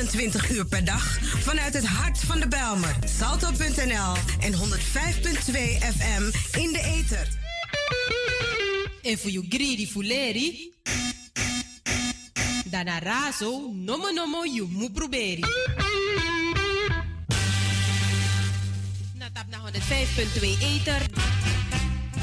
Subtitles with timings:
[0.00, 2.96] 24 uur per dag vanuit het hart van de Belmer.
[3.18, 4.58] Salto.nl en 105.2
[5.96, 6.22] FM
[6.58, 7.28] in de ether.
[9.02, 10.74] En voor you greedy fuleri.
[12.64, 15.44] Dana razo, nomo nomo you mu proberi.
[19.14, 21.02] Natap na 105.2 ether.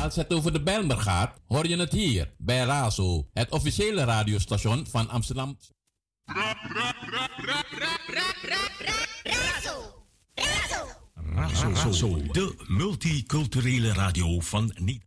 [0.01, 4.87] Als het over de Bijlmer gaat, hoor je het hier bij Razo, het officiële radiostation
[4.89, 5.57] van Amsterdam.
[11.35, 15.03] Razo, Razo, de multiculturele radio van Niet.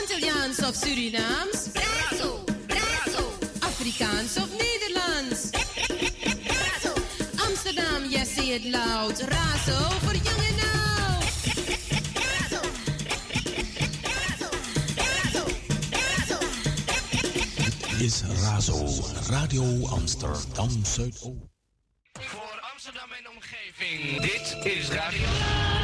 [0.00, 1.68] Antilliaans of Surinaams?
[1.72, 5.50] Brazo, brazo, Afrikaans of Nederlands?
[6.46, 6.92] brazo,
[7.48, 9.20] Amsterdam, yes, say it loud.
[9.20, 10.65] Razo voor jong en
[18.00, 18.84] Is Razo,
[19.30, 21.48] Radio Amsterdam Zuidoost.
[22.12, 25.75] Voor Amsterdam en omgeving, dit is Radio.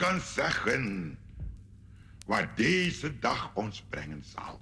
[0.00, 1.18] Kan zeggen
[2.26, 4.60] wat deze dag ons brengen zal.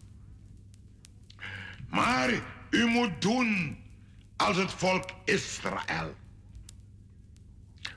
[1.89, 2.31] Maar
[2.71, 3.79] u moet doen
[4.37, 6.17] als het volk Israël.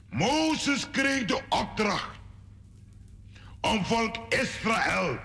[0.09, 2.19] Mozes kreeg de opdracht
[3.61, 5.19] om volk Israël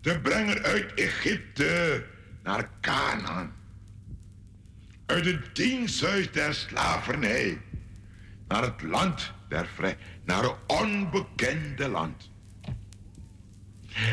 [0.00, 2.06] te brengen uit Egypte
[2.42, 3.52] naar Canaan.
[5.06, 7.60] Uit het diensthuis der slavernij
[8.48, 12.30] naar het land der vrij, naar een onbekende land.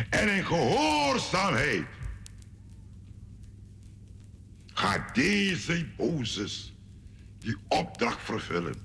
[0.10, 1.86] En in gehoorzaamheid
[4.74, 6.74] gaat deze Mozes
[7.40, 8.76] die opdracht vervullen.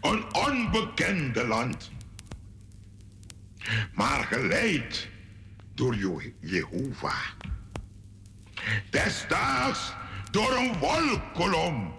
[0.00, 1.90] Een onbekende land.
[3.94, 5.08] Maar geleid
[5.74, 7.26] door Je- Jehovah.
[8.90, 9.92] Desdaags
[10.30, 11.98] door een wolkolom.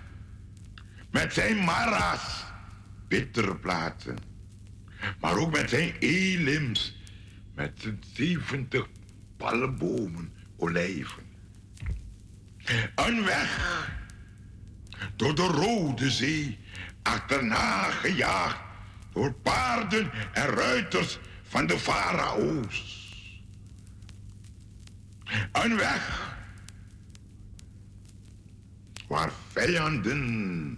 [1.11, 2.43] met zijn mara's,
[3.07, 4.17] bittere plaatsen.
[5.19, 6.95] Maar ook met zijn elims,
[7.55, 8.87] met zijn 70
[9.37, 11.23] palmbomen, olijven.
[12.95, 13.79] Een weg
[15.15, 16.59] door de Rode Zee,
[17.01, 18.59] achterna gejaagd
[19.13, 22.99] door paarden en ruiters van de farao's.
[25.51, 26.35] Een weg
[29.07, 30.77] waar vijanden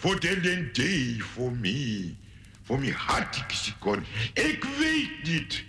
[0.00, 2.16] voor den day voor mij,
[2.62, 4.04] voor mij had ik ze kon.
[4.34, 5.64] Ik weet niet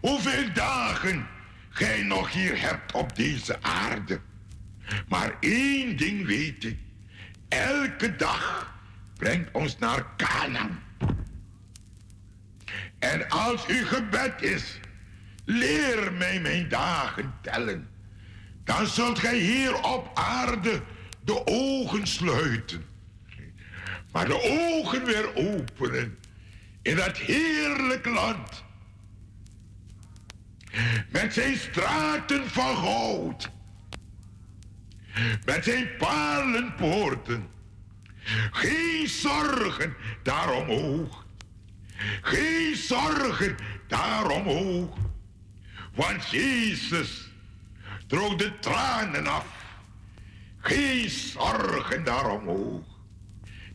[0.00, 1.26] hoeveel dagen
[1.68, 4.20] gij nog hier hebt op deze aarde.
[5.08, 6.78] Maar één ding weet ik.
[7.48, 8.74] Elke dag
[9.16, 10.82] brengt ons naar Canaan.
[12.98, 14.80] En als uw gebed is,
[15.44, 17.88] leer mij mijn dagen tellen.
[18.64, 20.82] Dan zult gij hier op aarde
[21.24, 22.95] de ogen sluiten.
[24.16, 26.18] Maar de ogen weer openen
[26.82, 28.64] in dat heerlijk land.
[31.10, 33.50] Met zijn straten van goud.
[35.44, 37.48] Met zijn palenpoorten.
[38.50, 41.26] Geen zorgen daar omhoog.
[42.20, 43.56] Geen zorgen
[43.88, 44.96] daar omhoog.
[45.94, 47.30] Want Jezus
[48.06, 49.46] droog de tranen af.
[50.58, 52.95] Geen zorgen daarom hoog.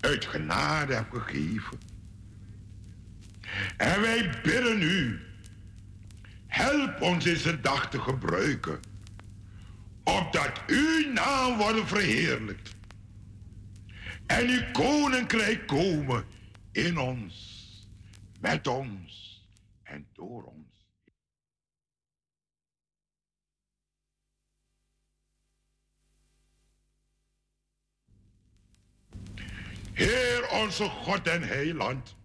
[0.00, 1.78] uit genade hebt gegeven.
[3.76, 5.20] En wij bidden u,
[6.46, 8.80] help ons deze dag te gebruiken,
[10.04, 12.76] opdat uw naam wordt verheerlijkt
[14.26, 16.24] en uw koninkrijk komen
[16.72, 17.66] in ons,
[18.40, 19.42] met ons
[19.82, 20.57] en door ons.
[29.98, 32.16] Heer onze God en Heiland.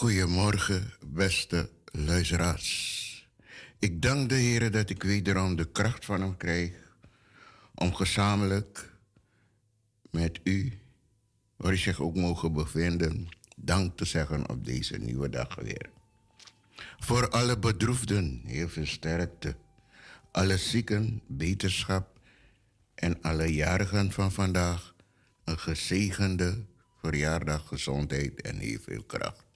[0.00, 3.28] Goedemorgen, beste luisteraars.
[3.78, 6.72] Ik dank de Heer dat ik wederom de kracht van Hem krijg
[7.74, 8.92] om gezamenlijk
[10.10, 10.78] met u,
[11.56, 15.90] waar u zich ook mogen bevinden, dank te zeggen op deze nieuwe dag weer.
[16.98, 19.56] Voor alle bedroefden heel veel sterkte,
[20.30, 22.20] alle zieken beterschap
[22.94, 24.94] en alle jarigen van vandaag
[25.44, 26.64] een gezegende
[27.00, 29.48] verjaardag, gezondheid en heel veel kracht.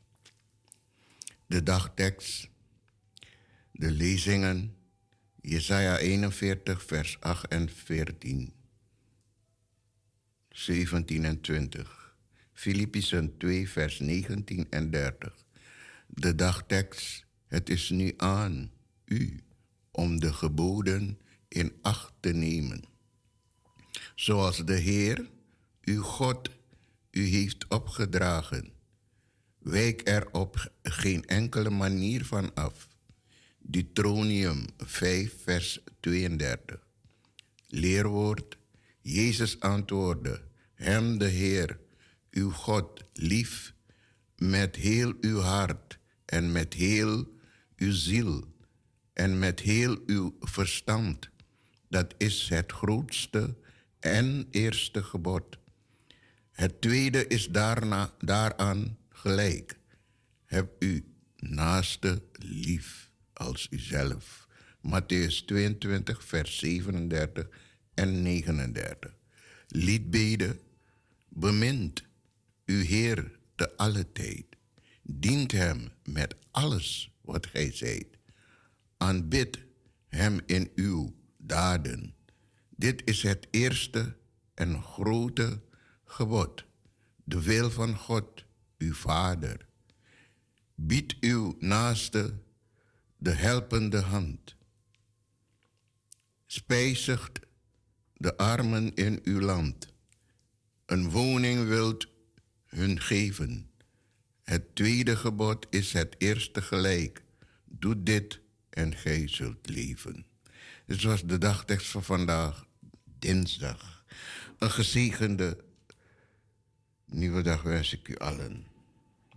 [1.47, 2.49] De dagtekst,
[3.73, 4.77] de lezingen,
[5.41, 8.53] Jesaja 41, vers 8 en 14,
[10.49, 12.17] 17 en 20,
[12.53, 15.45] Filippenzen 2, vers 19 en 30.
[16.07, 18.71] De dagtekst, het is nu aan
[19.05, 19.43] u
[19.91, 22.85] om de geboden in acht te nemen.
[24.15, 25.31] Zoals de Heer,
[25.83, 26.51] uw God,
[27.11, 28.74] u heeft opgedragen.
[29.65, 32.89] Wijk er op geen enkele manier van af.
[33.59, 36.87] Deuteronomium 5, vers 32.
[37.69, 38.59] Leerwoord.
[39.01, 40.43] Jezus antwoordde,
[40.75, 41.79] Hem de Heer,
[42.31, 43.75] uw God, lief
[44.37, 47.29] met heel uw hart en met heel
[47.77, 48.45] uw ziel
[49.13, 51.31] en met heel uw verstand.
[51.89, 53.57] Dat is het grootste
[54.01, 55.59] en eerste gebod.
[56.51, 59.79] Het tweede is daarna, daaraan gelijk.
[60.45, 61.05] Heb u
[61.37, 64.49] naaste lief als uzelf.
[64.81, 67.49] Matthäus 22, vers 37
[67.95, 69.17] en 39.
[69.69, 70.61] Liedbeden,
[71.29, 72.05] bemint
[72.67, 74.45] uw Heer te alle tijd.
[75.03, 78.19] Dient Hem met alles wat Gij zijt.
[78.97, 79.59] Aanbid
[80.09, 82.15] Hem in uw daden.
[82.77, 84.17] Dit is het eerste
[84.55, 85.63] en grote
[86.05, 86.65] gebod.
[87.25, 88.44] De wil van God,
[88.85, 89.67] uw Vader.
[90.75, 92.39] Bied uw naaste
[93.17, 94.57] de helpende hand.
[96.47, 97.41] Spijzigt
[98.13, 99.93] de armen in uw land.
[100.87, 102.09] Een woning wilt
[102.67, 103.71] hun geven.
[104.43, 107.23] Het tweede gebod is het eerste gelijk.
[107.65, 110.27] Doe dit en gij zult leven.
[110.87, 112.67] Dit was de dagtekst van vandaag,
[113.19, 114.05] dinsdag.
[114.59, 115.65] Een gezegende
[117.05, 118.74] nieuwe dag wens ik u allen.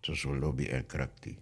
[0.07, 1.37] Zoals lobby en krakti.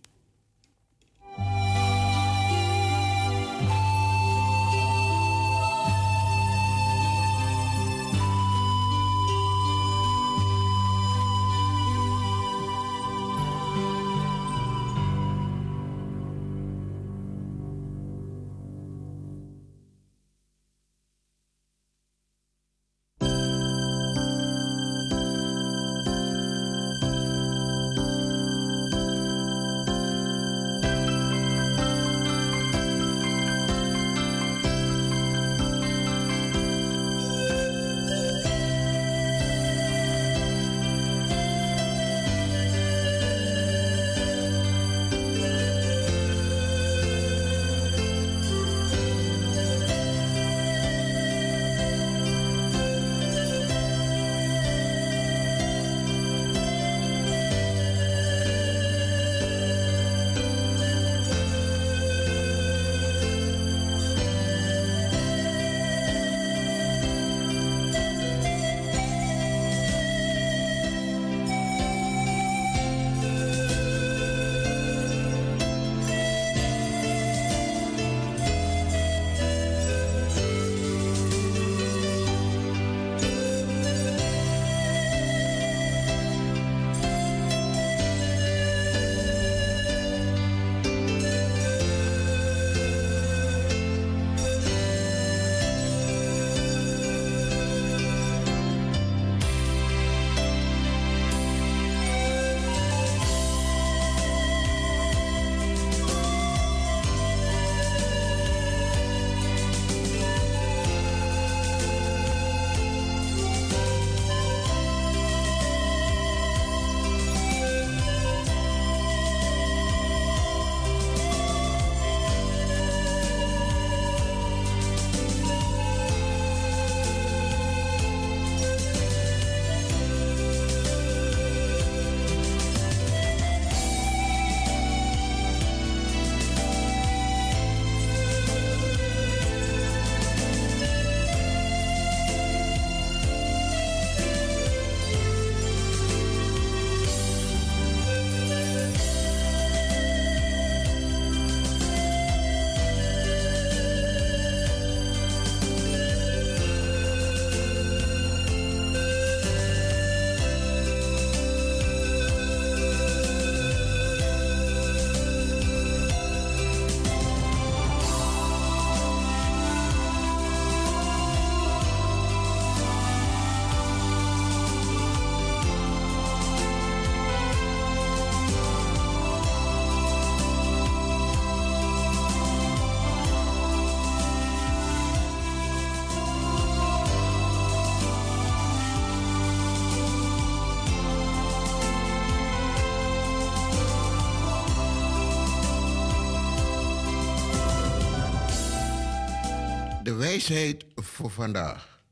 [200.25, 202.03] Wijsheid voor vandaag.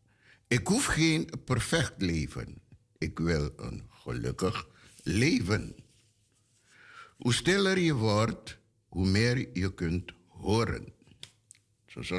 [0.47, 2.61] Ik hoef geen perfect leven.
[2.97, 4.67] Ik wil een gelukkig
[5.03, 5.75] leven.
[7.17, 10.93] Hoe stiller je wordt, hoe meer je kunt horen.
[11.85, 12.11] Zo is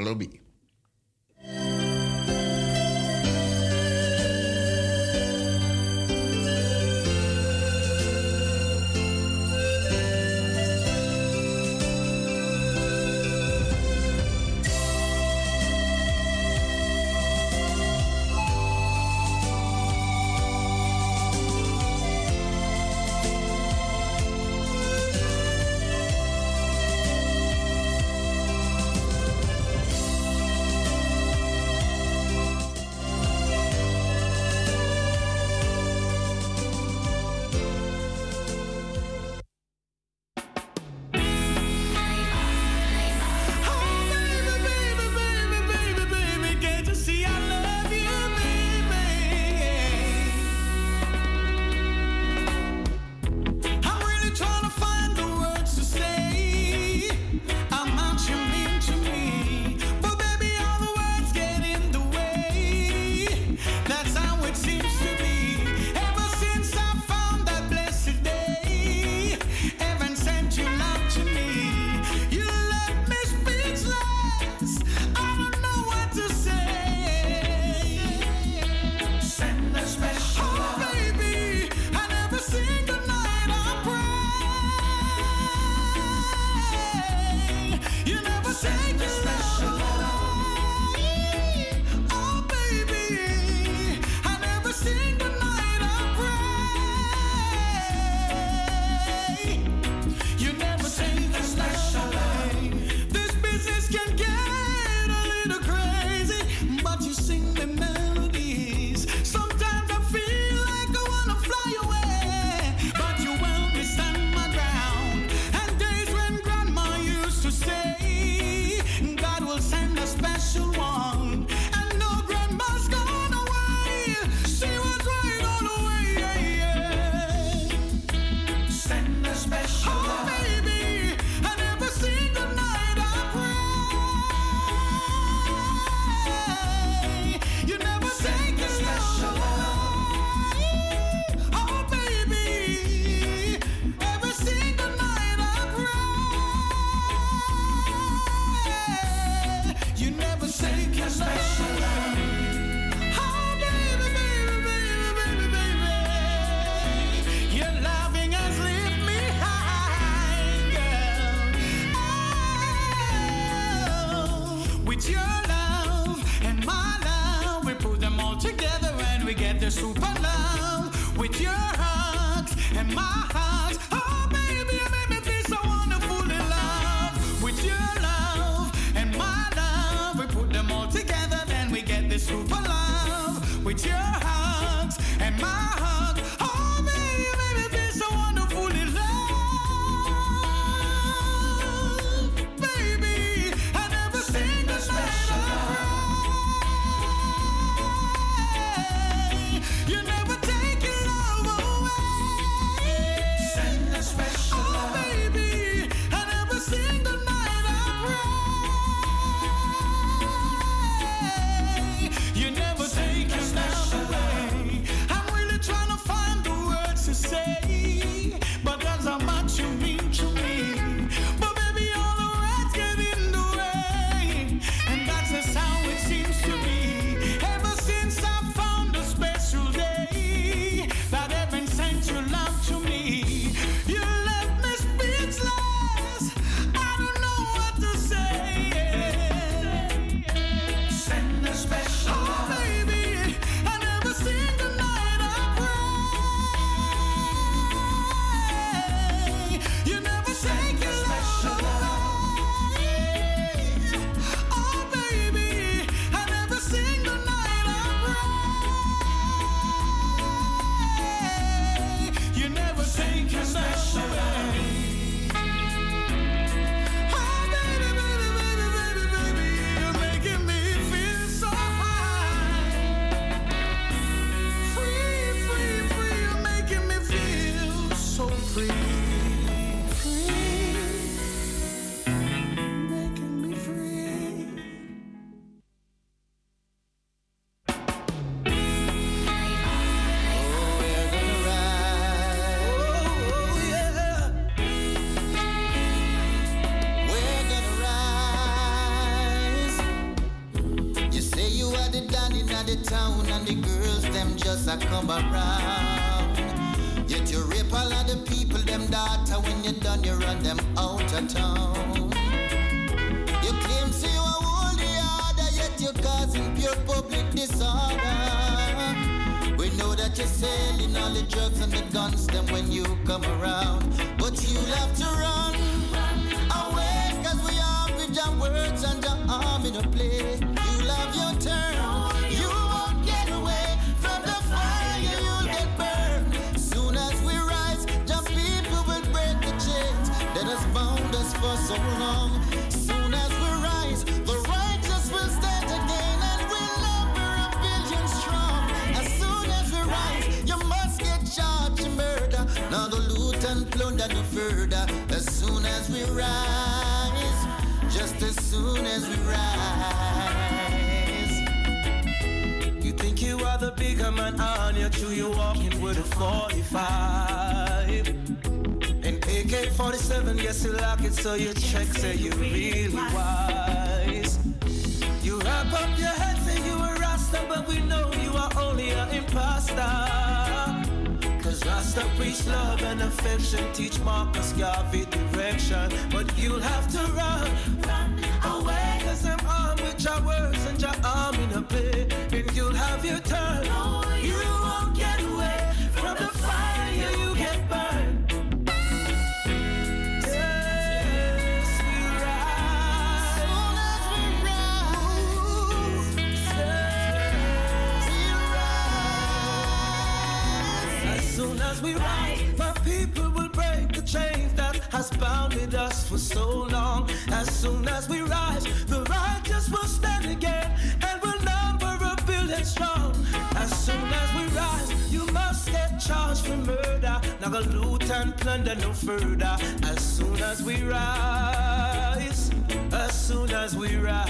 [433.65, 434.25] as we rise.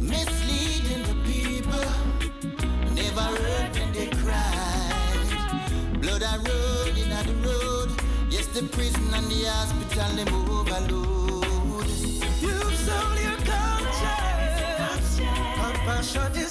[0.00, 1.88] Misleading the people,
[2.94, 5.28] never heard when they cried.
[6.00, 6.22] Blood
[7.44, 7.90] road,
[8.30, 11.86] yes, the prison and the hospital, them overload.
[12.40, 14.22] You've sold your culture,
[15.60, 16.45] compassion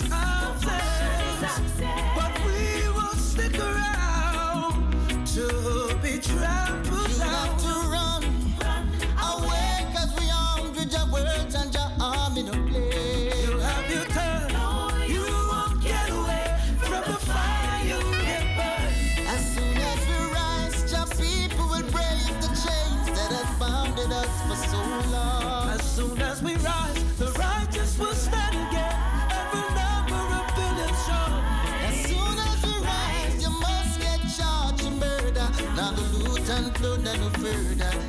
[37.15, 38.04] travel further.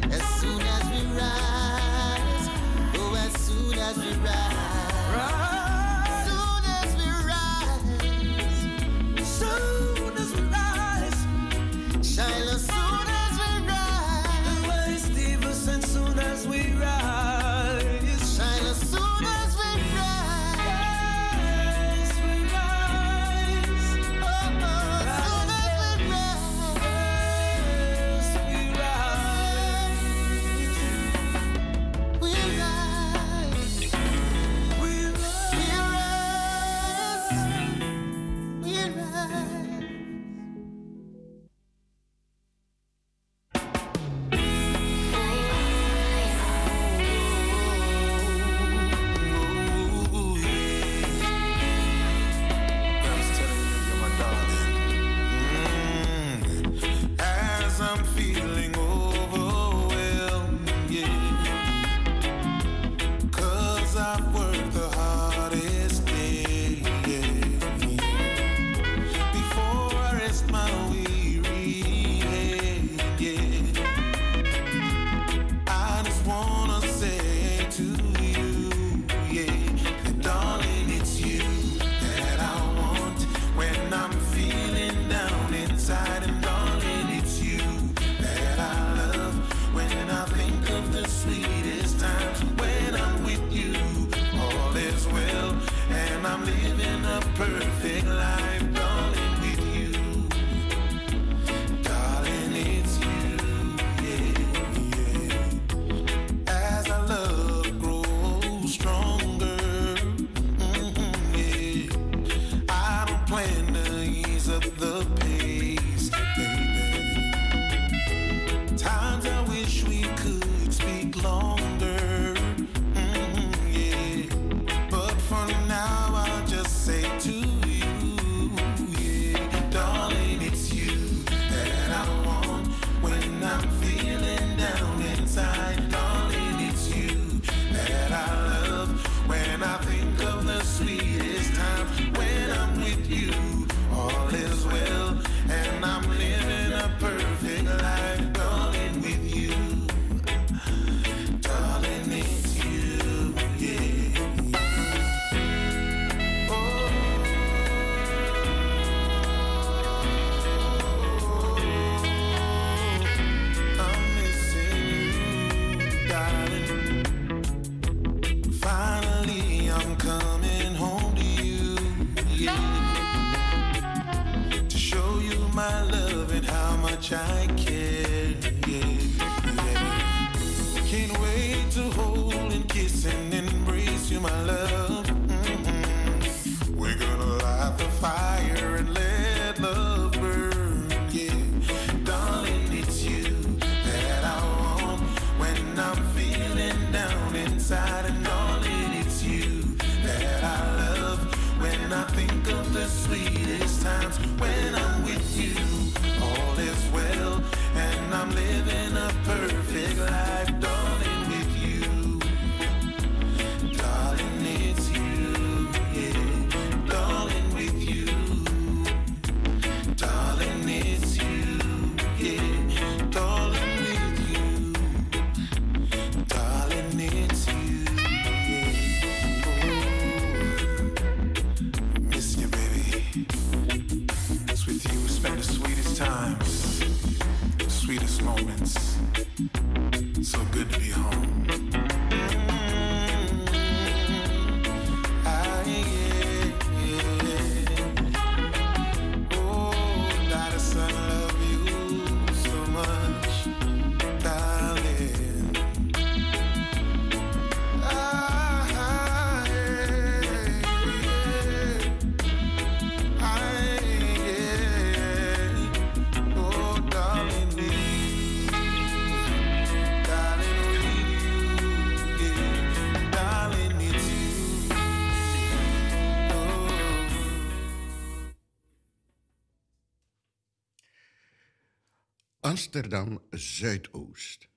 [282.67, 284.49] Amsterdam Zuidoost.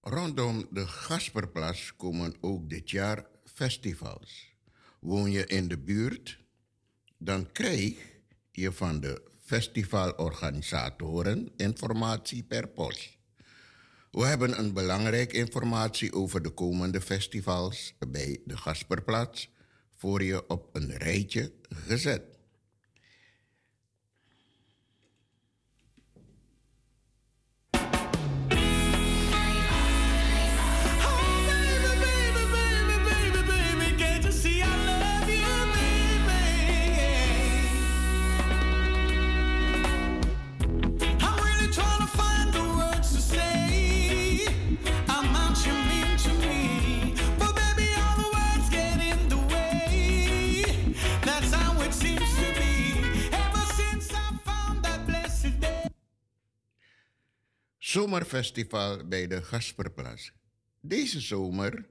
[0.00, 4.54] Rondom de Gasperplas komen ook dit jaar festivals.
[5.00, 6.38] Woon je in de buurt?
[7.18, 7.94] Dan krijg
[8.50, 13.18] je van de festivalorganisatoren informatie per post.
[14.10, 19.48] We hebben een belangrijke informatie over de komende festivals bij de Gasperplaats
[19.96, 22.33] voor je op een rijtje gezet.
[57.94, 60.32] Zomerfestival bij de Gasperplas.
[60.80, 61.86] Deze zomer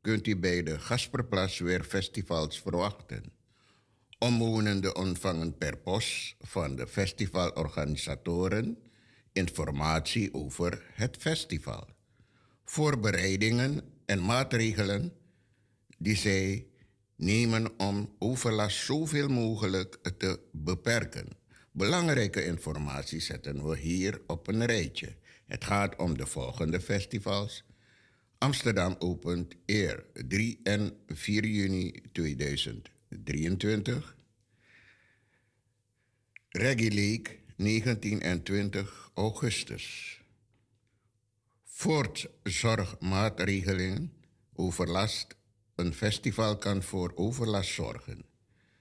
[0.00, 3.32] kunt u bij de Gasperplas weer festivals verwachten.
[4.18, 8.78] Omwonenden ontvangen per post van de festivalorganisatoren
[9.32, 11.88] informatie over het festival,
[12.64, 15.12] voorbereidingen en maatregelen
[15.98, 16.66] die zij
[17.16, 21.28] nemen om overlast zoveel mogelijk te beperken.
[21.72, 25.16] Belangrijke informatie zetten we hier op een rijtje.
[25.48, 27.64] Het gaat om de volgende festivals.
[28.38, 34.16] Amsterdam opent eer 3 en 4 juni 2023.
[36.48, 40.20] Reggae League 19 en 20 augustus.
[41.64, 44.12] Voortzorgmaatregelingen,
[44.54, 45.36] overlast.
[45.74, 48.24] Een festival kan voor overlast zorgen.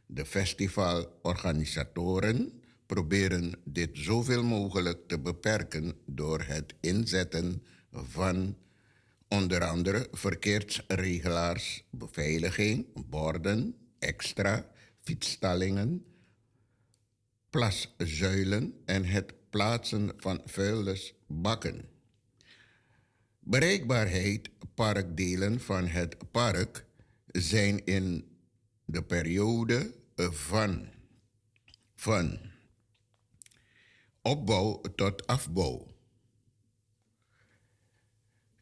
[0.05, 2.56] De festivalorganisatoren
[2.87, 8.57] proberen dit zoveel mogelijk te beperken door het inzetten van
[9.27, 14.71] onder andere verkeersregelaars, beveiliging, borden, extra,
[15.01, 16.05] fietsstallingen,
[17.49, 21.89] plaszuilen en het plaatsen van vuilnisbakken.
[23.39, 26.85] Bereikbaarheid parkdelen van het park
[27.25, 28.27] zijn in
[28.85, 30.87] de periode van,
[31.95, 32.39] van
[34.27, 35.87] opbouw tot afbouw.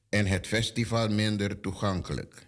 [0.09, 2.47] En het festival minder toegankelijk.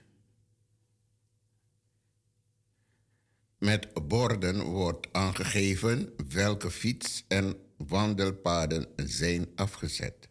[3.57, 10.29] Met borden wordt aangegeven welke fiets- en wandelpaden zijn afgezet.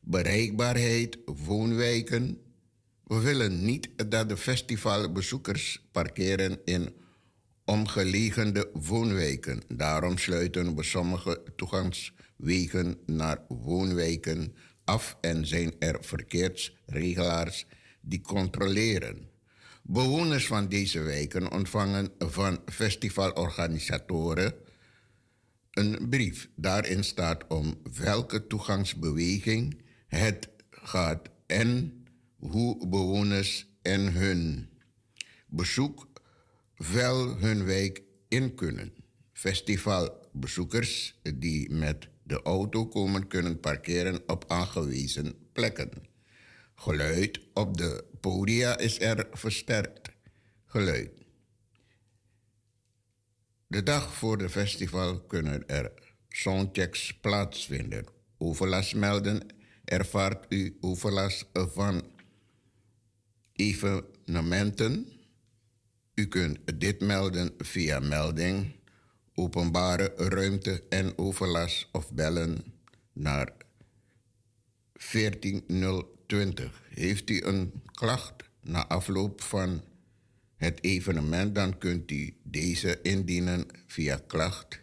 [0.00, 2.42] Bereikbaarheid, woonwijken.
[3.04, 6.99] We willen niet dat de festivalbezoekers parkeren in
[7.70, 9.62] omgelegende woonwijken.
[9.68, 14.54] Daarom sluiten we sommige toegangswegen naar woonwijken
[14.84, 17.66] af en zijn er verkeersregelaars
[18.00, 19.28] die controleren.
[19.82, 24.54] Bewoners van deze wijken ontvangen van festivalorganisatoren
[25.70, 26.48] een brief.
[26.54, 32.02] Daarin staat om welke toegangsbeweging het gaat en
[32.38, 34.68] hoe bewoners en hun
[35.46, 36.09] bezoek
[36.88, 38.94] wel hun wijk in kunnen.
[39.32, 45.90] Festivalbezoekers die met de auto komen kunnen parkeren op aangewezen plekken.
[46.74, 50.10] Geluid op de podia is er versterkt.
[50.66, 51.10] Geluid.
[53.66, 55.92] De dag voor de festival kunnen er
[56.28, 58.04] soundchecks plaatsvinden.
[58.38, 59.46] Overlast melden
[59.84, 62.02] ervaart u overlast van
[63.52, 65.19] evenementen.
[66.20, 68.72] U kunt dit melden via melding,
[69.34, 72.64] openbare ruimte en overlast of bellen
[73.12, 73.52] naar
[74.94, 76.82] 14020.
[76.88, 79.82] Heeft u een klacht na afloop van
[80.56, 84.80] het evenement, dan kunt u deze indienen via klacht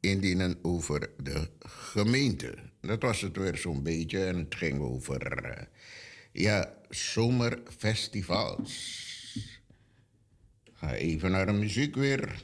[0.00, 2.54] indienen over de gemeente.
[2.80, 5.62] Dat was het weer zo'n beetje en het ging over eh,
[6.32, 9.03] ja, zomerfestivals.
[10.92, 12.42] Even naar de muziek weer.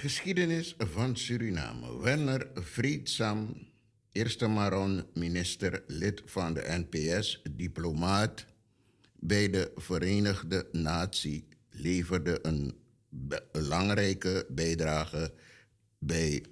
[0.00, 2.00] Geschiedenis van Suriname.
[2.00, 3.68] Werner Vreedsam,
[4.12, 8.46] eerste Maron, minister, lid van de NPS, diplomaat
[9.18, 12.74] bij de Verenigde Natie, leverde een
[13.08, 15.32] be- belangrijke bijdrage
[15.98, 16.44] bij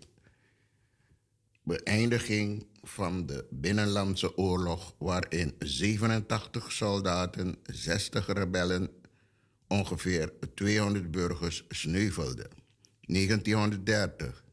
[1.63, 8.91] beëindiging van de Binnenlandse Oorlog, waarin 87 soldaten, 60 rebellen,
[9.69, 12.58] ongeveer 200 burgers sneuvelden.
[13.09, 14.45] 1930.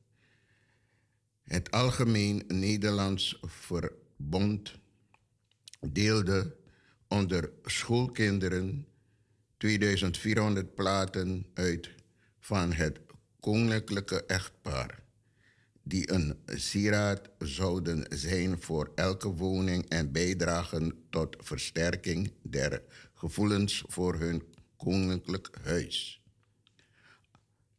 [1.44, 4.74] Het Algemeen Nederlands Verbond
[5.80, 6.56] deelde
[7.08, 8.88] onder schoolkinderen
[9.58, 11.90] 2400 platen uit
[12.40, 13.00] van het
[13.40, 15.04] koninklijke echtpaar,
[15.84, 22.82] die een sieraad zouden zijn voor elke woning en bijdragen tot versterking der
[23.14, 24.44] gevoelens voor hun
[24.78, 26.25] koninklijk huis.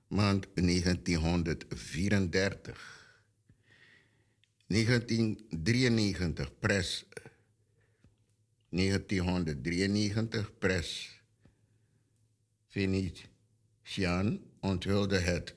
[0.09, 3.06] maand 1934.
[4.66, 7.06] 1993 pres.
[8.68, 11.20] 1993 pres.
[12.68, 15.54] Venetiaan onthulde het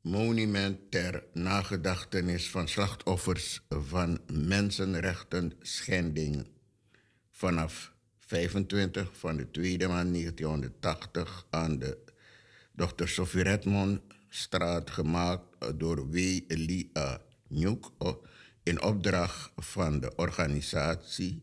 [0.00, 6.46] monument ter nagedachtenis van slachtoffers van mensenrechten schending
[7.30, 7.93] vanaf
[8.26, 11.98] 25 van de tweede maand 1980 aan de
[12.76, 13.06] Dr.
[13.06, 16.16] Sophie Redmond straat gemaakt door W.
[16.48, 17.92] Lia Njoek
[18.62, 21.42] in opdracht van de Organisatie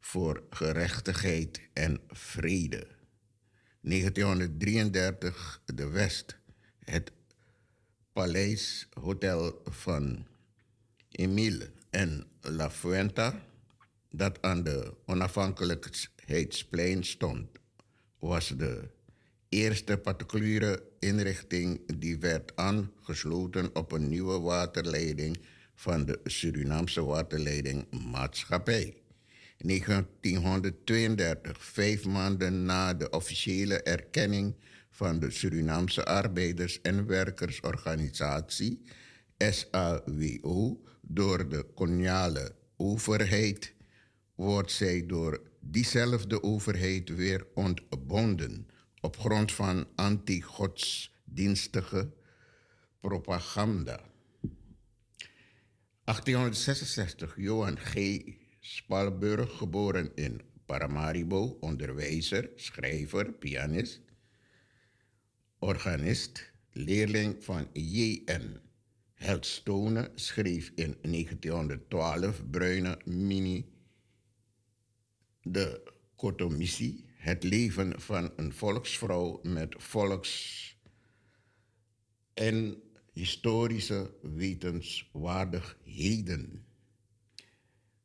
[0.00, 2.86] voor Gerechtigheid en Vrede.
[3.80, 6.36] 1933 de West,
[6.78, 7.12] het
[8.12, 10.26] Paleis Hotel van
[11.08, 13.42] Emile en La Fuenta,
[14.10, 17.48] dat aan de onafhankelijkheidsplein stond,
[18.18, 18.88] was de
[19.48, 25.40] eerste particuliere inrichting die werd aangesloten op een nieuwe waterleiding
[25.74, 28.94] van de Surinaamse Waterleiding Maatschappij.
[29.56, 34.54] 1932, vijf maanden na de officiële erkenning
[34.90, 38.82] van de Surinaamse Arbeiders- en Werkersorganisatie,
[39.38, 43.74] SAWO, door de koloniale overheid,
[44.40, 48.68] wordt zij door diezelfde overheid weer ontbonden
[49.00, 52.12] op grond van anti-godsdienstige
[53.00, 54.00] propaganda.
[56.04, 58.20] 1866, Johan G.
[58.60, 64.00] Spalburg, geboren in Paramaribo, onderwijzer, schrijver, pianist,
[65.58, 68.60] organist, leerling van J.N.
[69.14, 73.78] Heldstone, schreef in 1912 Bruine Mini
[75.42, 80.76] de Kotomissie, het leven van een volksvrouw met volks-
[82.34, 82.82] en
[83.12, 86.64] historische wetenswaardigheden.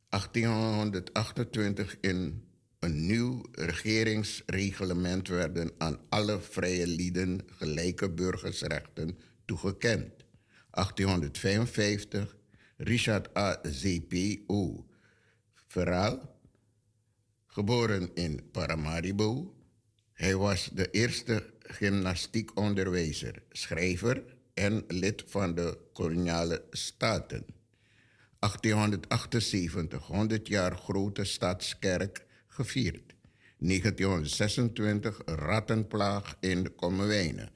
[0.10, 2.44] 1828 in
[2.80, 10.26] een nieuw regeringsreglement werden aan alle vrije lieden gelijke burgersrechten toegekend.
[10.72, 12.36] 1855
[12.78, 13.60] Richard A.
[13.64, 14.86] Z.P.O.
[15.68, 16.35] Verhaal,
[17.56, 19.54] geboren in Paramaribo.
[20.14, 27.46] Hij was de eerste gymnastiekonderwijzer, schrijver en lid van de koloniale staten.
[28.40, 33.14] 1878, 100 jaar grote stadskerk gevierd.
[33.58, 37.50] 1926 rattenplaag in Kommerwijnen.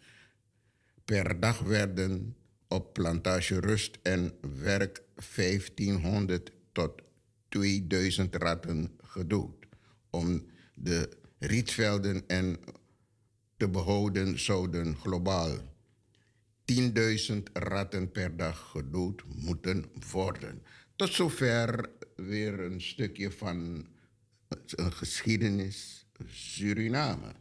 [1.05, 2.35] Per dag werden
[2.67, 5.01] op plantage rust en werk
[5.35, 7.01] 1500 tot
[7.49, 9.58] 2000 ratten gedood
[10.09, 12.57] om de rietvelden en
[13.57, 15.57] te behouden zouden globaal
[16.73, 20.61] 10.000 ratten per dag gedood moeten worden.
[20.95, 23.87] Tot zover weer een stukje van
[24.75, 27.33] een geschiedenis Suriname.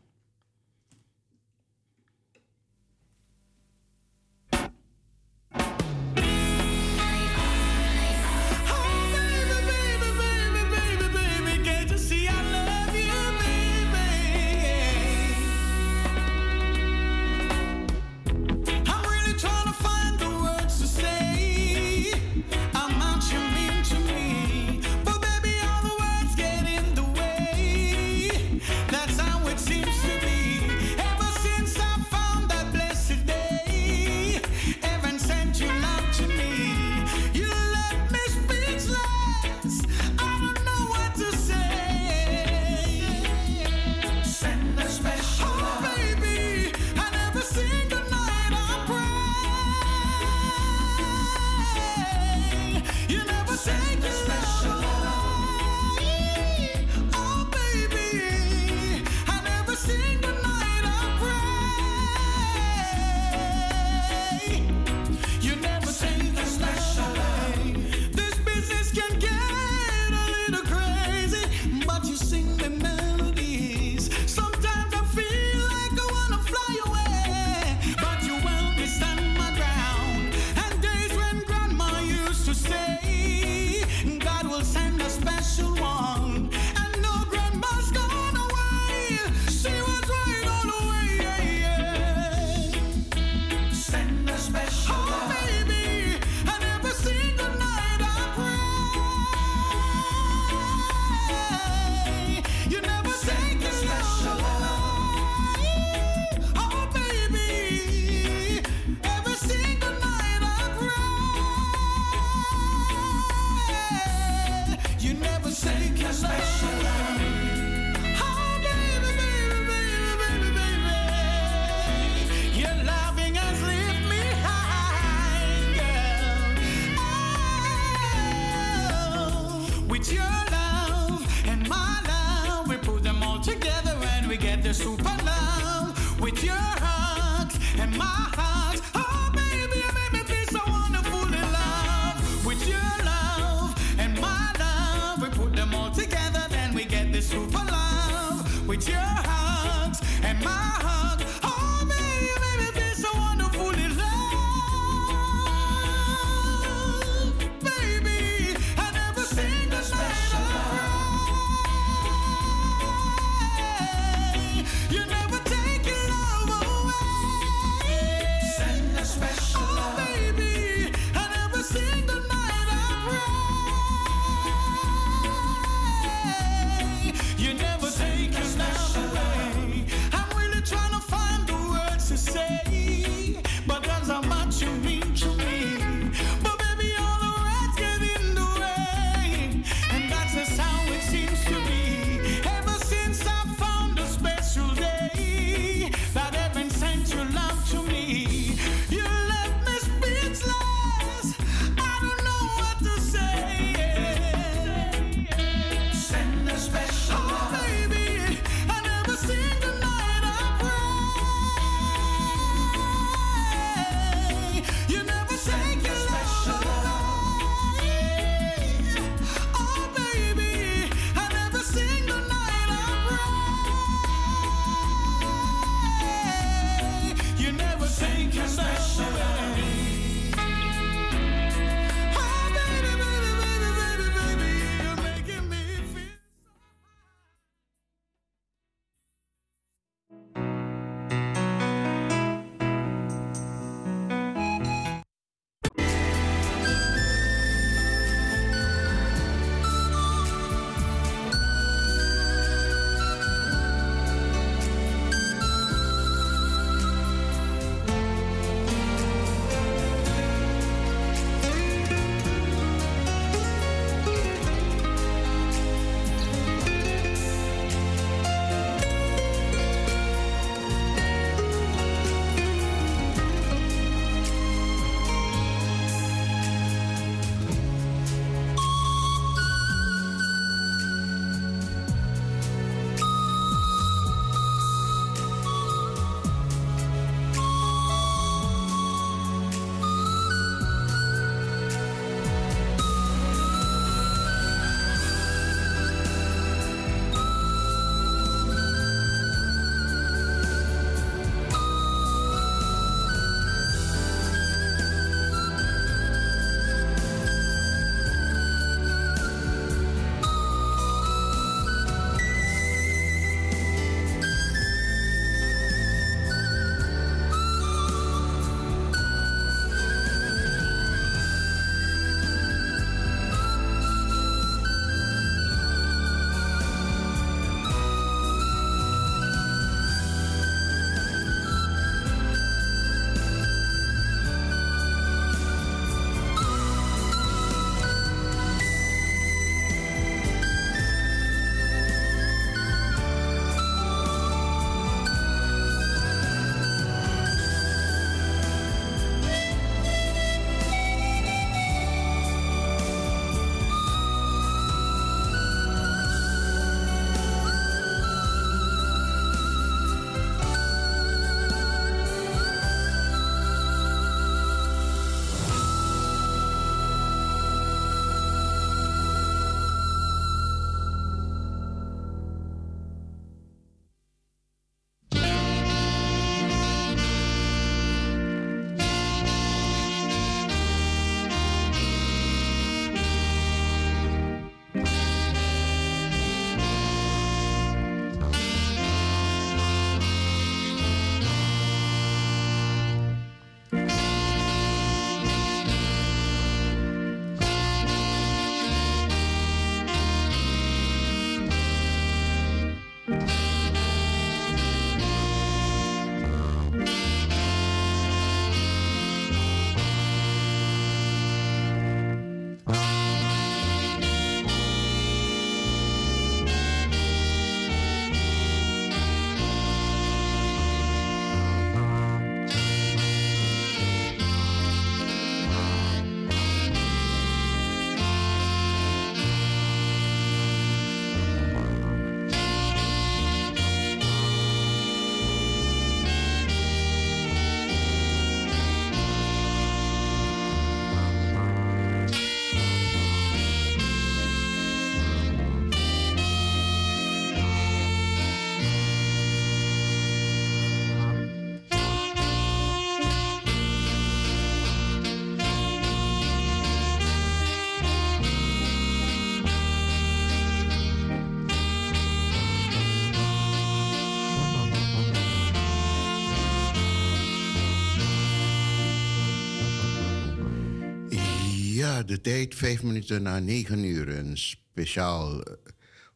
[472.16, 474.08] Tijd vijf minuten na negen uur.
[474.08, 475.52] Een speciaal eh,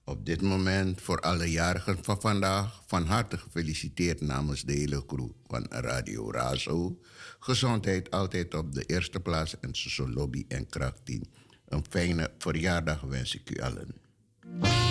[0.04, 2.82] op dit moment voor alle jarigen van vandaag.
[2.86, 6.98] Van harte gefeliciteerd namens de hele crew van Radio Razo.
[7.38, 11.22] Gezondheid altijd op de eerste plaats en zo lobby en krachtteam.
[11.68, 14.81] Een fijne verjaardag wens ik u allen.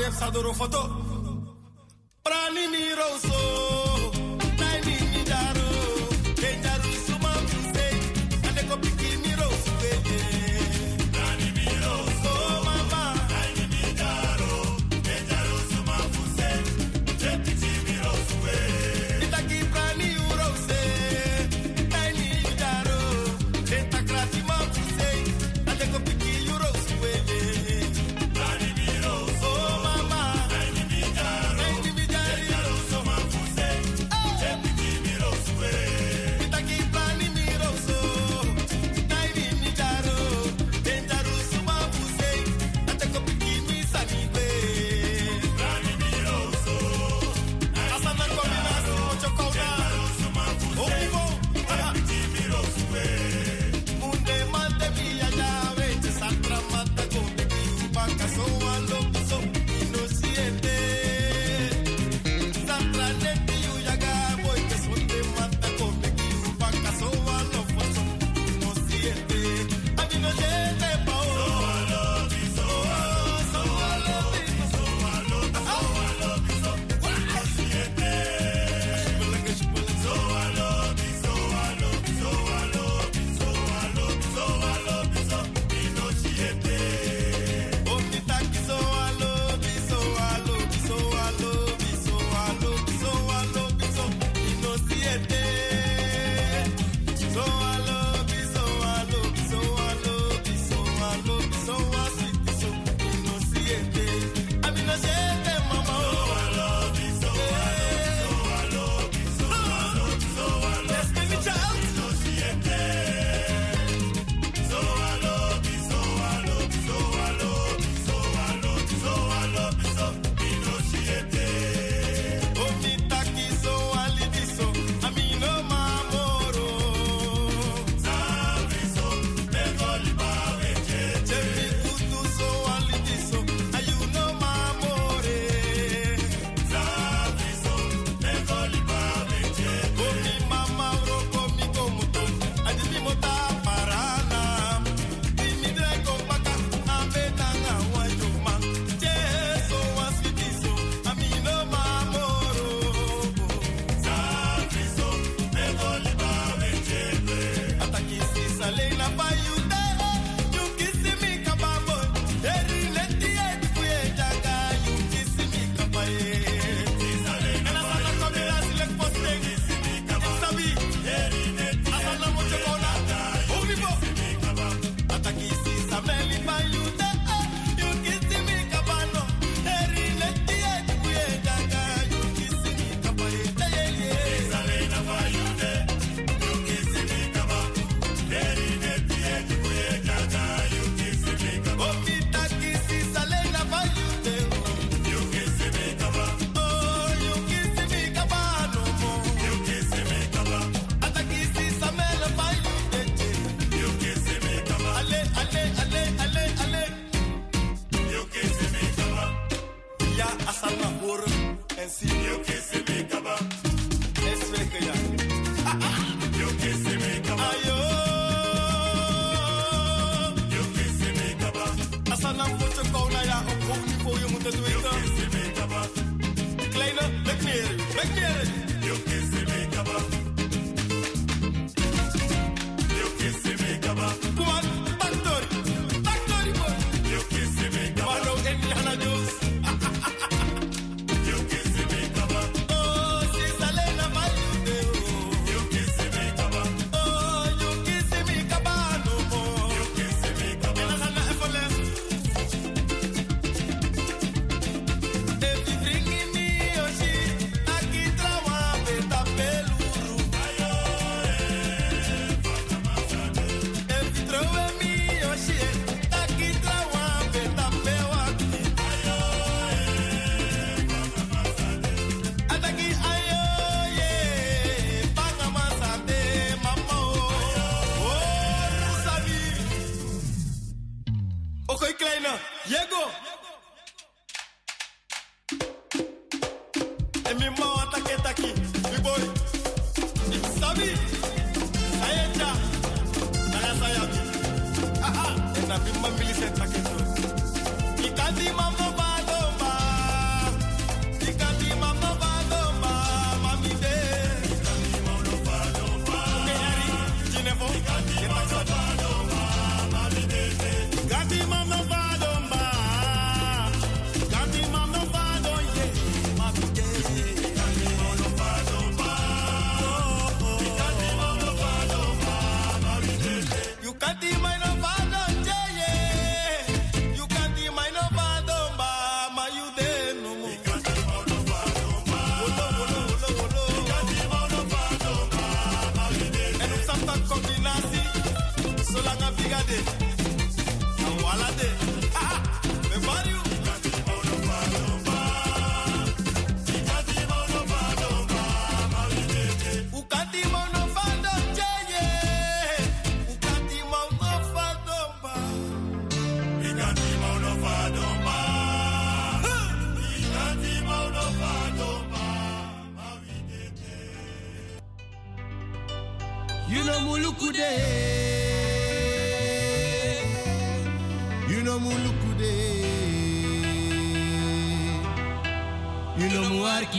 [0.00, 0.89] pensador ou foto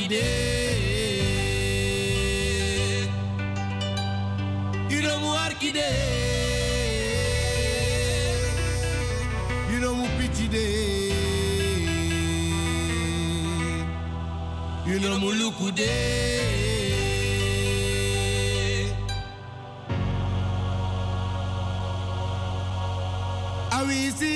[0.02, 0.24] kide
[4.90, 5.90] You don't want kide
[9.72, 10.92] You don't pity day
[14.86, 15.00] You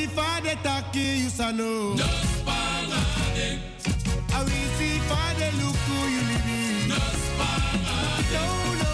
[0.07, 1.95] fade taki yusano.
[1.97, 2.35] Dos
[5.09, 6.87] Father, look who you live.
[8.33, 8.84] No,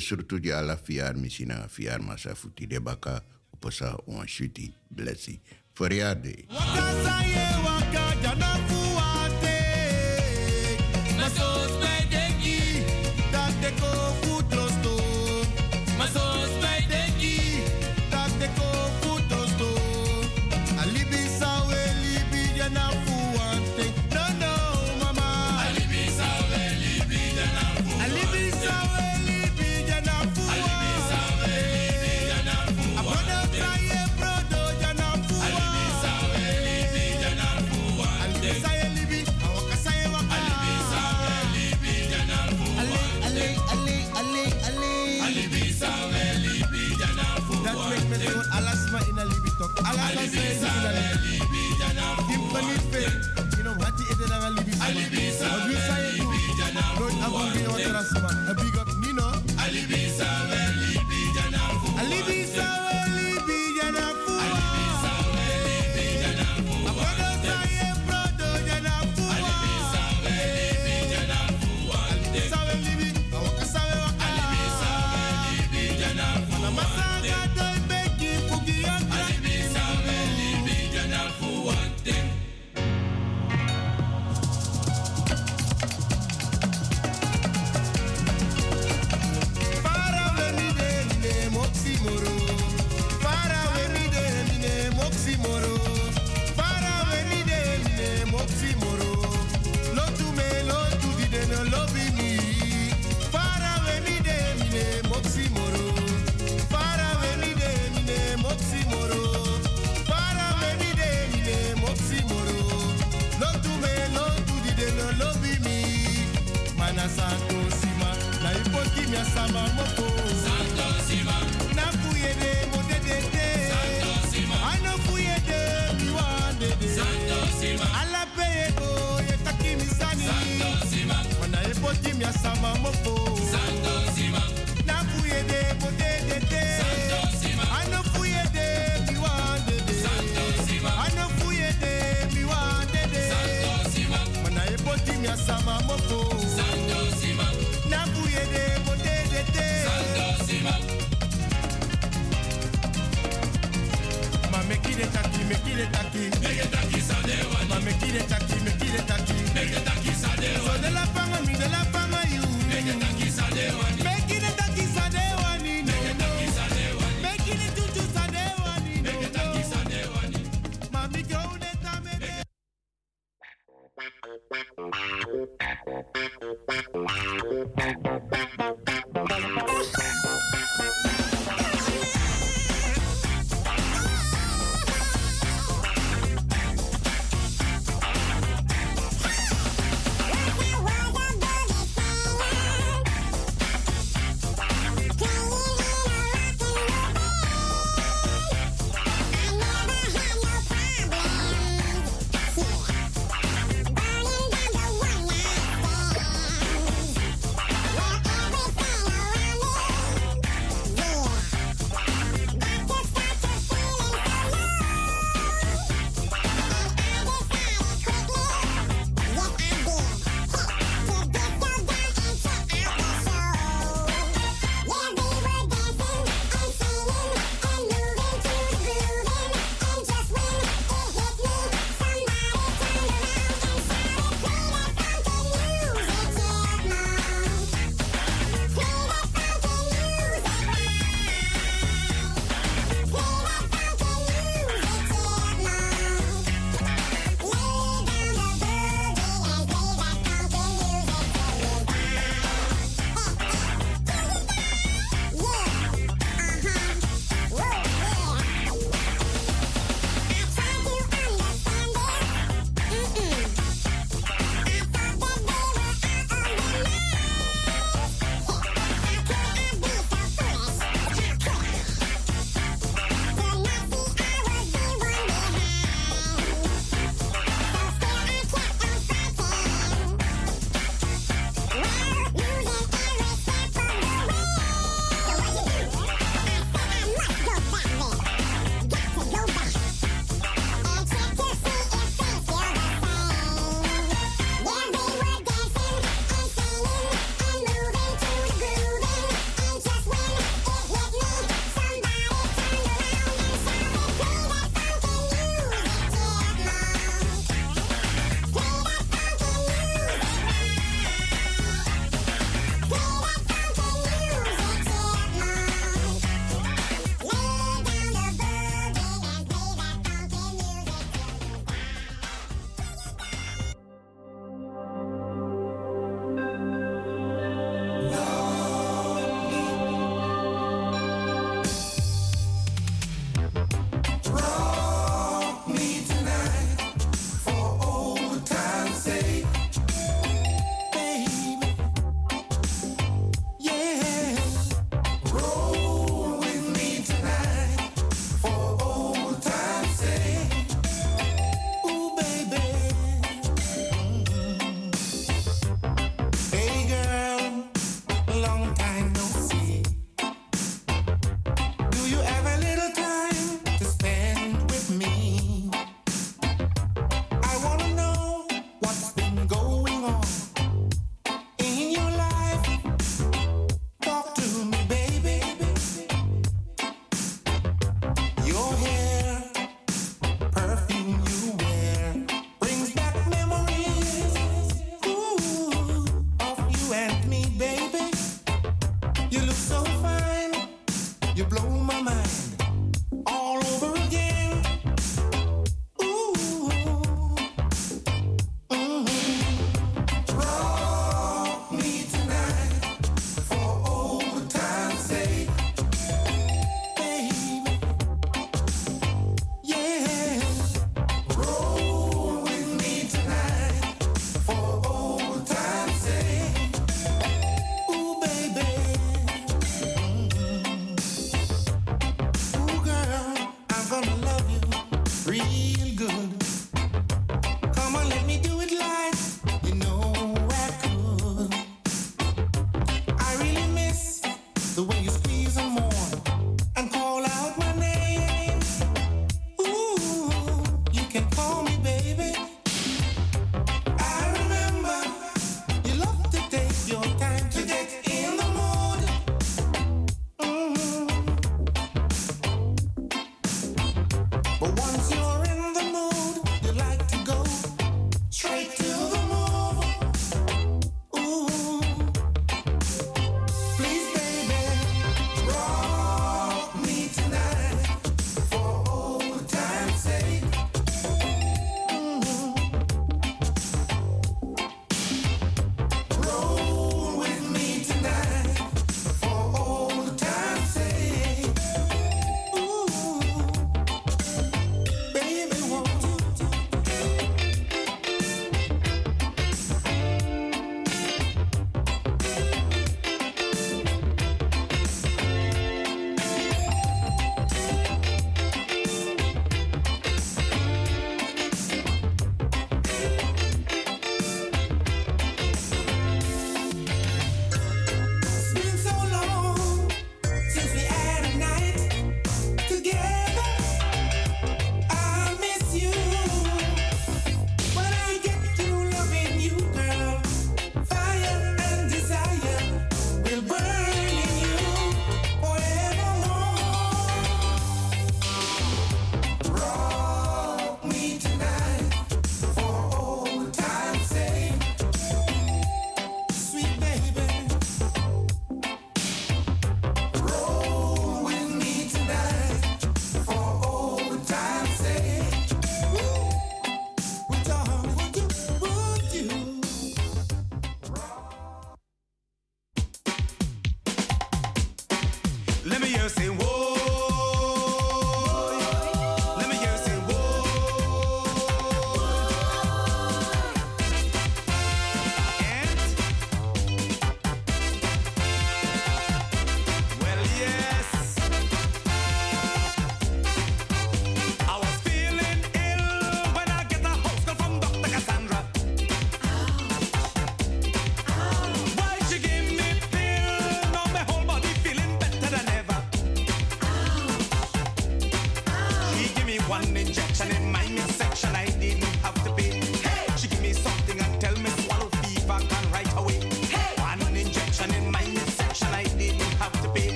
[0.00, 3.20] surtout di ala fiar misina fiar masa futi de baka
[3.60, 5.40] posa on shuti blessi
[5.74, 6.46] feriade.
[6.50, 8.10] Waka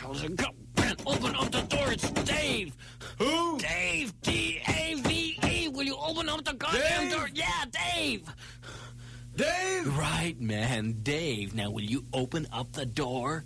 [0.00, 0.10] Come
[0.78, 1.92] on, open up the door.
[1.92, 2.76] It's Dave.
[3.18, 3.58] Who?
[3.58, 4.20] Dave.
[4.22, 5.68] D A V E.
[5.68, 7.12] Will you open up the goddamn Dave?
[7.12, 7.30] door?
[7.32, 8.34] Yeah, Dave.
[9.36, 9.96] Dave.
[9.98, 11.54] Right, man, Dave.
[11.54, 13.44] Now, will you open up the door?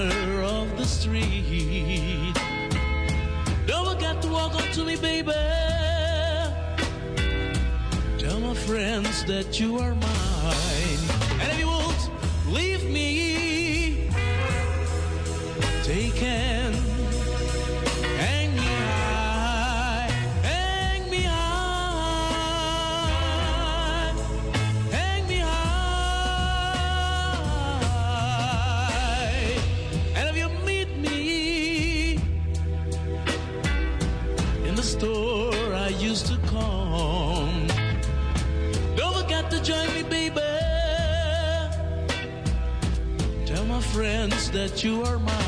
[0.00, 2.34] corner of the street.
[3.66, 5.32] Don't forget to walk up to me, baby.
[8.18, 11.02] Tell my friends that you are mine.
[11.40, 12.10] And if you won't
[12.48, 14.08] leave me,
[15.82, 16.59] take care.
[44.60, 45.39] that you are mine.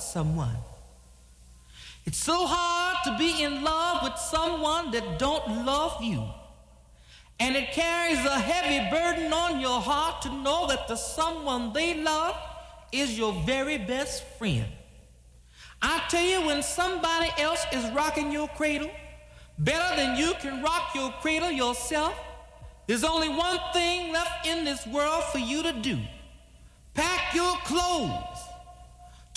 [0.00, 0.56] someone.
[2.04, 6.24] It's so hard to be in love with someone that don't love you.
[7.40, 12.02] And it carries a heavy burden on your heart to know that the someone they
[12.02, 12.34] love
[12.92, 14.66] is your very best friend.
[15.80, 18.90] I tell you, when somebody else is rocking your cradle,
[19.58, 22.14] better than you can rock your cradle yourself,
[22.88, 25.98] there's only one thing left in this world for you to do
[26.94, 28.37] pack your clothes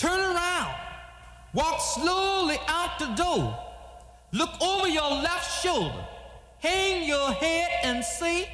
[0.01, 0.73] Turn around.
[1.53, 3.55] Walk slowly out the door.
[4.31, 6.07] Look over your left shoulder.
[6.57, 8.47] Hang your head and see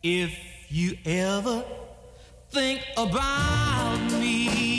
[0.00, 0.32] if
[0.68, 1.64] you ever
[2.52, 4.69] think about me.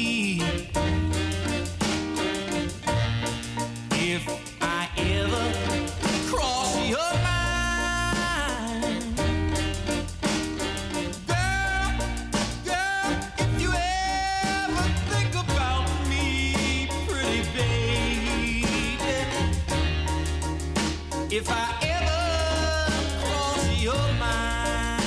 [23.81, 25.01] You're mine.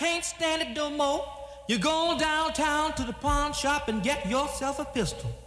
[0.00, 1.26] Ain't standing no more.
[1.68, 5.43] You go downtown to the pawn shop and get yourself a pistol.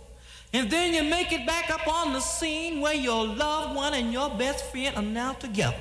[0.53, 4.13] And then you make it back up on the scene where your loved one and
[4.13, 5.77] your best friend are now together.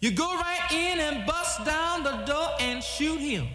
[0.00, 3.46] You go right in and bust down the door and shoot him.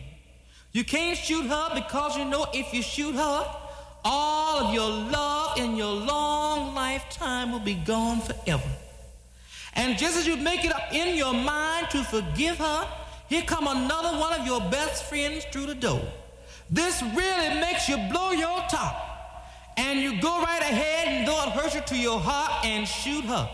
[0.71, 3.55] You can't shoot her because you know if you shoot her,
[4.03, 8.69] all of your love in your long lifetime will be gone forever.
[9.73, 12.87] And just as you make it up in your mind to forgive her,
[13.27, 16.01] here come another one of your best friends through the door.
[16.69, 19.10] This really makes you blow your top.
[19.77, 23.23] And you go right ahead and though it hurts you to your heart and shoot
[23.25, 23.49] her.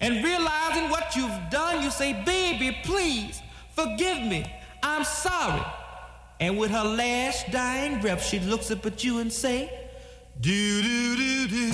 [0.00, 3.40] And realizing what you've done, you say, baby, please
[3.70, 4.44] forgive me.
[4.82, 5.62] I'm sorry.
[6.40, 9.70] And with her last dying breath, she looks up at you and say,
[10.40, 11.72] do do do do.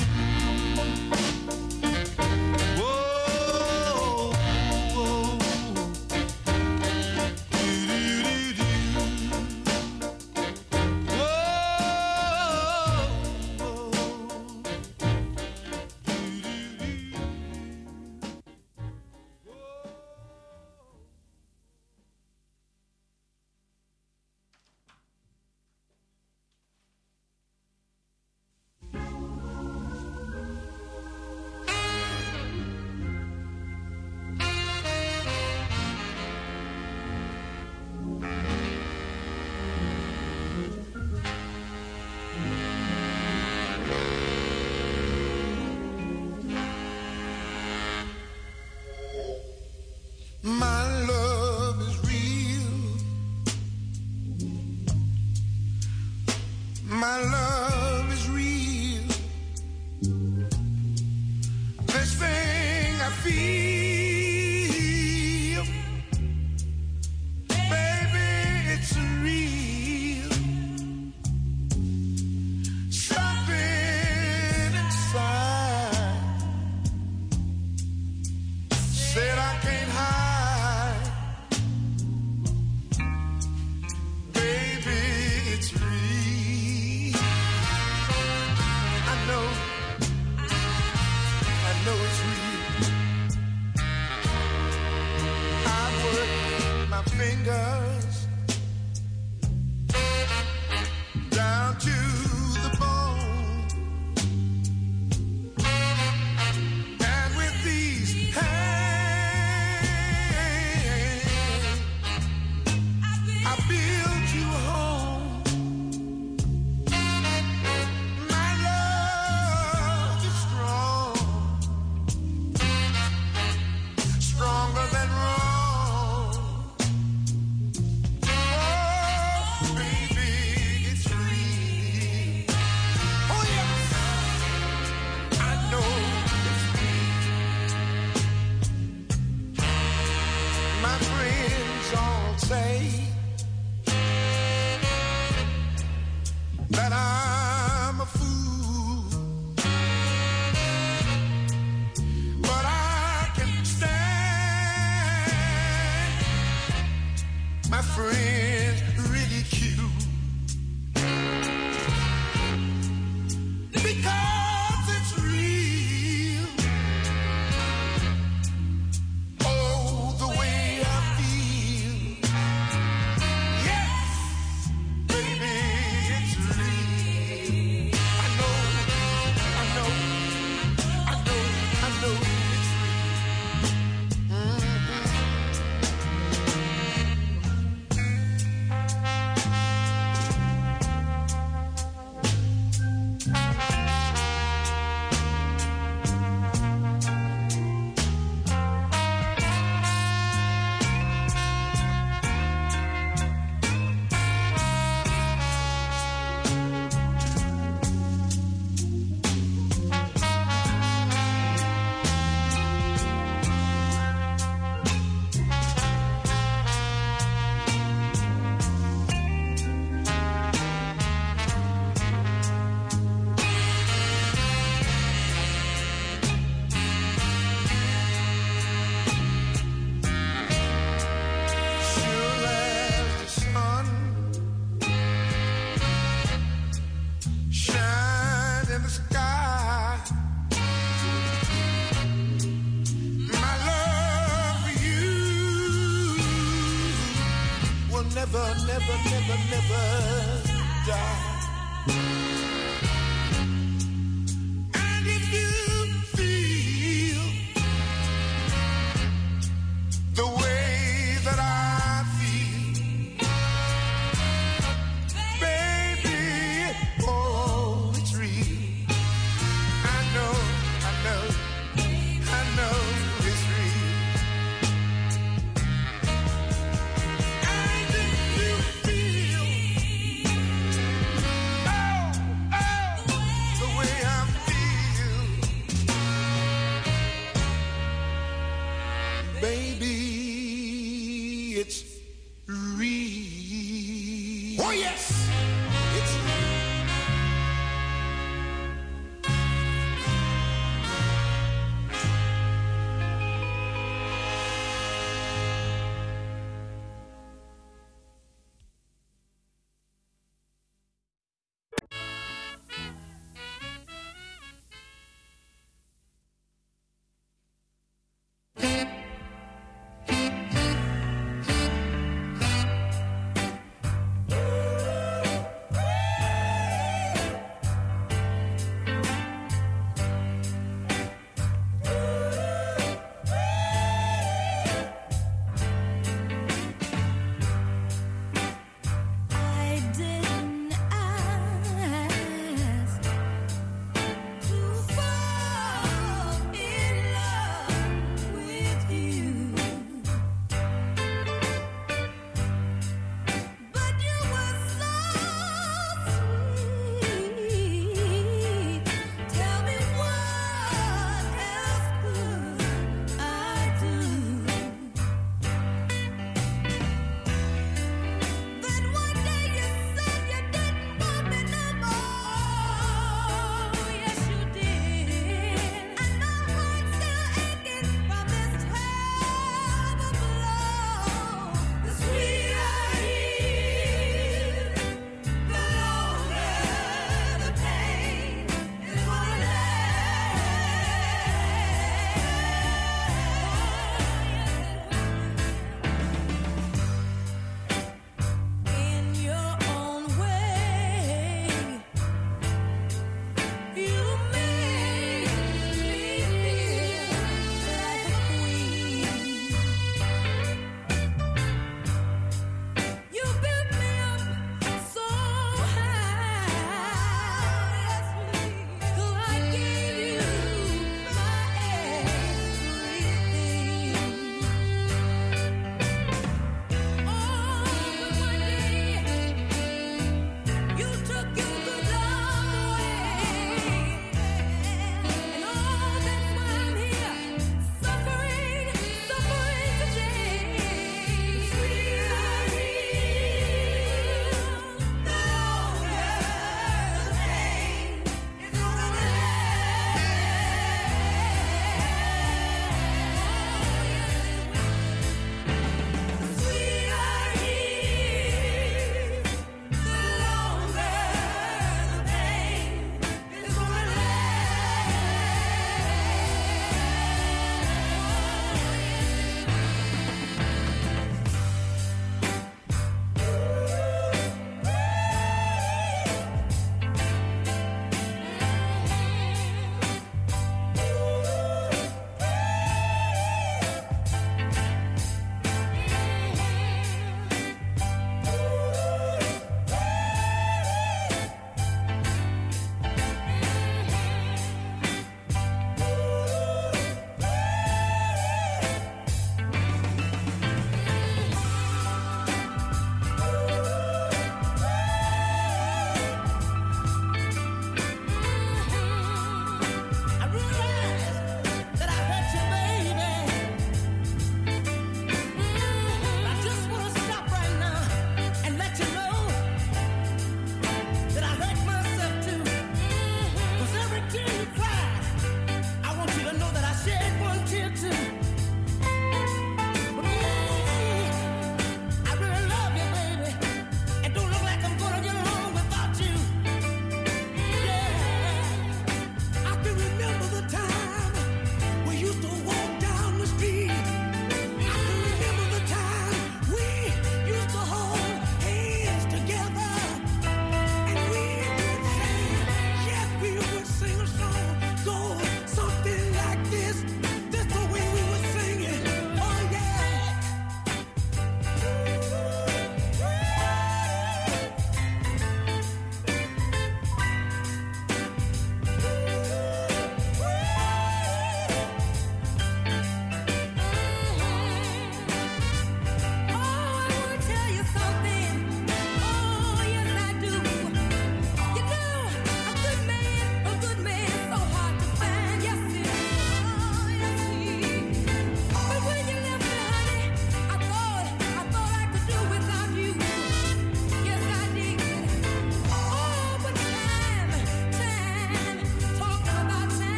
[248.32, 250.42] Never, never, never, never
[250.86, 251.27] die.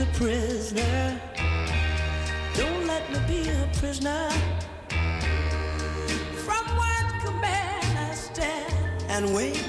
[0.00, 1.20] A prisoner.
[2.54, 4.30] Don't let me be a prisoner.
[6.44, 9.59] From what command I stand and wait.